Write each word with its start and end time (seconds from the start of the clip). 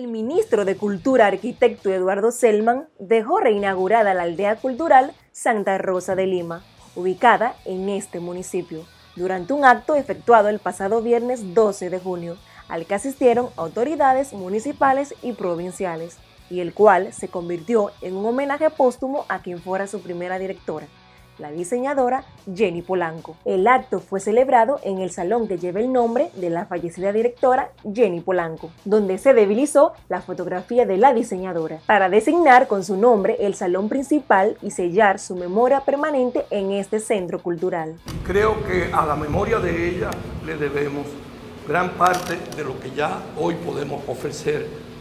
ministro 0.00 0.64
de 0.64 0.76
Cultura, 0.76 1.26
arquitecto 1.26 1.90
Eduardo 1.90 2.30
Selman, 2.30 2.88
dejó 2.98 3.40
reinaugurada 3.40 4.14
la 4.14 4.22
aldea 4.22 4.56
cultural 4.56 5.12
Santa 5.32 5.76
Rosa 5.76 6.14
de 6.14 6.26
Lima, 6.26 6.64
ubicada 6.96 7.54
en 7.66 7.90
este 7.90 8.18
municipio, 8.18 8.86
durante 9.16 9.52
un 9.52 9.66
acto 9.66 9.94
efectuado 9.94 10.48
el 10.48 10.60
pasado 10.60 11.02
viernes 11.02 11.52
12 11.52 11.90
de 11.90 12.00
junio, 12.00 12.38
al 12.68 12.86
que 12.86 12.94
asistieron 12.94 13.50
autoridades 13.56 14.32
municipales 14.32 15.14
y 15.22 15.32
provinciales, 15.32 16.16
y 16.48 16.60
el 16.60 16.72
cual 16.72 17.12
se 17.12 17.28
convirtió 17.28 17.90
en 18.00 18.16
un 18.16 18.24
homenaje 18.24 18.70
póstumo 18.70 19.26
a 19.28 19.42
quien 19.42 19.60
fuera 19.60 19.86
su 19.86 20.00
primera 20.00 20.38
directora 20.38 20.86
la 21.38 21.50
diseñadora 21.50 22.24
Jenny 22.54 22.82
Polanco. 22.82 23.36
El 23.44 23.66
acto 23.66 24.00
fue 24.00 24.20
celebrado 24.20 24.80
en 24.82 24.98
el 24.98 25.10
salón 25.10 25.48
que 25.48 25.58
lleva 25.58 25.80
el 25.80 25.92
nombre 25.92 26.30
de 26.36 26.50
la 26.50 26.66
fallecida 26.66 27.12
directora 27.12 27.70
Jenny 27.92 28.20
Polanco, 28.20 28.70
donde 28.84 29.18
se 29.18 29.34
debilizó 29.34 29.92
la 30.08 30.20
fotografía 30.20 30.86
de 30.86 30.96
la 30.96 31.14
diseñadora, 31.14 31.78
para 31.86 32.08
designar 32.08 32.68
con 32.68 32.84
su 32.84 32.96
nombre 32.96 33.36
el 33.40 33.54
salón 33.54 33.88
principal 33.88 34.56
y 34.62 34.70
sellar 34.70 35.18
su 35.18 35.36
memoria 35.36 35.80
permanente 35.80 36.44
en 36.50 36.72
este 36.72 37.00
centro 37.00 37.42
cultural. 37.42 37.96
Creo 38.24 38.64
que 38.64 38.90
a 38.92 39.06
la 39.06 39.16
memoria 39.16 39.58
de 39.58 39.88
ella 39.88 40.10
le 40.44 40.56
debemos 40.56 41.06
gran 41.66 41.90
parte 41.90 42.36
de 42.56 42.64
lo 42.64 42.78
que 42.80 42.90
ya 42.90 43.22
hoy 43.38 43.54
podemos 43.54 44.02
ofrecer 44.08 44.91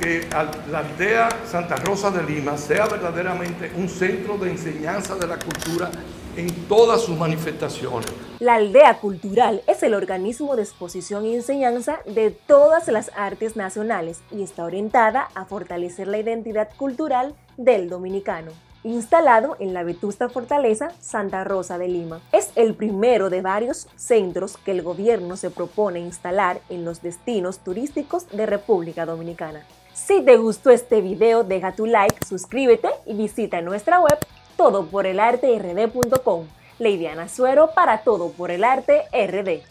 que 0.00 0.26
la 0.70 0.78
aldea 0.78 1.28
Santa 1.46 1.76
Rosa 1.76 2.10
de 2.10 2.22
Lima 2.22 2.56
sea 2.56 2.86
verdaderamente 2.86 3.70
un 3.76 3.88
centro 3.88 4.36
de 4.38 4.50
enseñanza 4.50 5.14
de 5.16 5.26
la 5.26 5.38
cultura 5.38 5.90
en 6.36 6.52
todas 6.68 7.02
sus 7.02 7.16
manifestaciones. 7.16 8.10
La 8.40 8.56
aldea 8.56 8.98
cultural 8.98 9.62
es 9.66 9.82
el 9.82 9.94
organismo 9.94 10.56
de 10.56 10.62
exposición 10.62 11.24
y 11.24 11.34
enseñanza 11.34 12.00
de 12.06 12.30
todas 12.30 12.88
las 12.88 13.10
artes 13.16 13.56
nacionales 13.56 14.22
y 14.30 14.42
está 14.42 14.64
orientada 14.64 15.28
a 15.34 15.44
fortalecer 15.44 16.08
la 16.08 16.18
identidad 16.18 16.68
cultural 16.76 17.34
del 17.56 17.88
dominicano. 17.88 18.50
Instalado 18.82 19.56
en 19.60 19.72
la 19.72 19.82
vetusta 19.82 20.28
fortaleza 20.28 20.90
Santa 21.00 21.42
Rosa 21.44 21.78
de 21.78 21.88
Lima. 21.88 22.20
Es 22.32 22.50
el 22.54 22.74
primero 22.74 23.30
de 23.30 23.40
varios 23.40 23.88
centros 23.96 24.58
que 24.58 24.72
el 24.72 24.82
gobierno 24.82 25.36
se 25.36 25.50
propone 25.50 26.00
instalar 26.00 26.60
en 26.68 26.84
los 26.84 27.00
destinos 27.00 27.60
turísticos 27.60 28.28
de 28.28 28.44
República 28.44 29.06
Dominicana. 29.06 29.64
Si 29.94 30.22
te 30.22 30.36
gustó 30.36 30.70
este 30.70 31.00
video, 31.00 31.44
deja 31.44 31.70
tu 31.72 31.86
like, 31.86 32.26
suscríbete 32.26 32.88
y 33.06 33.14
visita 33.14 33.60
nuestra 33.60 34.00
web 34.00 34.18
todoporelarterd.com. 34.56 36.48
Leidiana 36.80 37.28
Suero 37.28 37.70
para 37.74 38.02
Todo 38.02 38.32
por 38.32 38.50
el 38.50 38.64
Arte 38.64 39.04
RD. 39.12 39.62